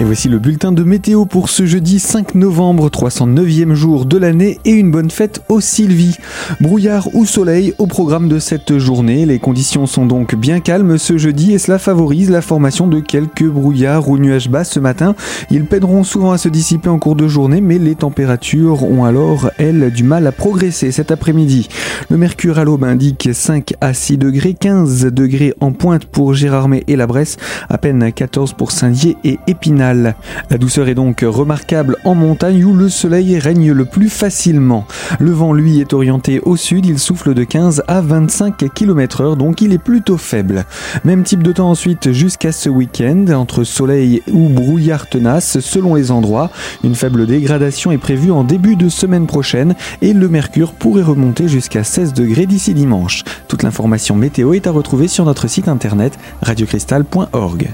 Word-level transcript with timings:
Et 0.00 0.04
voici 0.04 0.30
le 0.30 0.38
bulletin 0.38 0.72
de 0.72 0.82
météo 0.82 1.26
pour 1.26 1.50
ce 1.50 1.66
jeudi 1.66 1.98
5 1.98 2.34
novembre, 2.34 2.88
309e 2.88 3.74
jour 3.74 4.06
de 4.06 4.16
l'année 4.16 4.58
et 4.64 4.70
une 4.70 4.90
bonne 4.90 5.10
fête 5.10 5.42
aux 5.50 5.60
Sylvie. 5.60 6.16
Brouillard 6.58 7.14
ou 7.14 7.26
soleil 7.26 7.74
au 7.76 7.86
programme 7.86 8.26
de 8.26 8.38
cette 8.38 8.78
journée. 8.78 9.26
Les 9.26 9.38
conditions 9.38 9.86
sont 9.86 10.06
donc 10.06 10.34
bien 10.34 10.60
calmes 10.60 10.96
ce 10.96 11.18
jeudi 11.18 11.52
et 11.52 11.58
cela 11.58 11.78
favorise 11.78 12.30
la 12.30 12.40
formation 12.40 12.86
de 12.86 13.00
quelques 13.00 13.44
brouillards 13.44 14.08
ou 14.08 14.16
nuages 14.16 14.48
bas 14.48 14.64
ce 14.64 14.80
matin. 14.80 15.14
Ils 15.50 15.66
peineront 15.66 16.02
souvent 16.02 16.32
à 16.32 16.38
se 16.38 16.48
dissiper 16.48 16.88
en 16.88 16.98
cours 16.98 17.14
de 17.14 17.28
journée, 17.28 17.60
mais 17.60 17.76
les 17.76 17.94
températures 17.94 18.84
ont 18.84 19.04
alors, 19.04 19.50
elles, 19.58 19.90
du 19.92 20.02
mal 20.02 20.26
à 20.26 20.32
progresser 20.32 20.92
cet 20.92 21.10
après-midi. 21.10 21.68
Le 22.08 22.16
mercure 22.16 22.58
à 22.58 22.64
l'aube 22.64 22.84
indique 22.84 23.28
5 23.34 23.74
à 23.82 23.92
6 23.92 24.16
degrés, 24.16 24.54
15 24.58 25.08
degrés 25.12 25.52
en 25.60 25.72
pointe 25.72 26.06
pour 26.06 26.32
Gérardmer 26.32 26.84
et 26.88 26.96
la 26.96 27.06
Bresse, 27.06 27.36
à 27.68 27.76
peine 27.76 28.10
14 28.10 28.54
pour 28.54 28.72
Saint-Dié 28.72 29.18
et 29.24 29.38
Épinal. 29.46 29.89
La 29.92 30.58
douceur 30.58 30.88
est 30.88 30.94
donc 30.94 31.24
remarquable 31.26 31.96
en 32.04 32.14
montagne 32.14 32.64
où 32.64 32.74
le 32.74 32.88
soleil 32.88 33.38
règne 33.38 33.72
le 33.72 33.84
plus 33.84 34.08
facilement. 34.08 34.86
Le 35.18 35.30
vent, 35.30 35.52
lui, 35.52 35.80
est 35.80 35.92
orienté 35.92 36.40
au 36.40 36.56
sud, 36.56 36.86
il 36.86 36.98
souffle 36.98 37.34
de 37.34 37.44
15 37.44 37.84
à 37.88 38.00
25 38.00 38.72
km 38.72 39.20
heure, 39.22 39.36
donc 39.36 39.60
il 39.60 39.72
est 39.72 39.78
plutôt 39.78 40.16
faible. 40.16 40.64
Même 41.04 41.24
type 41.24 41.42
de 41.42 41.52
temps 41.52 41.70
ensuite 41.70 42.12
jusqu'à 42.12 42.52
ce 42.52 42.68
week-end, 42.68 43.26
entre 43.34 43.64
soleil 43.64 44.22
ou 44.32 44.48
brouillard 44.48 45.08
tenace 45.08 45.60
selon 45.60 45.94
les 45.94 46.10
endroits. 46.10 46.50
Une 46.84 46.94
faible 46.94 47.26
dégradation 47.26 47.92
est 47.92 47.98
prévue 47.98 48.30
en 48.30 48.44
début 48.44 48.76
de 48.76 48.88
semaine 48.88 49.26
prochaine 49.26 49.74
et 50.02 50.12
le 50.12 50.28
mercure 50.28 50.72
pourrait 50.72 51.02
remonter 51.02 51.48
jusqu'à 51.48 51.84
16 51.84 52.14
degrés 52.14 52.46
d'ici 52.46 52.74
dimanche. 52.74 53.24
Toute 53.48 53.62
l'information 53.62 54.14
météo 54.14 54.54
est 54.54 54.66
à 54.66 54.70
retrouver 54.70 55.08
sur 55.08 55.24
notre 55.24 55.48
site 55.48 55.68
internet 55.68 56.18
radiocristal.org. 56.42 57.70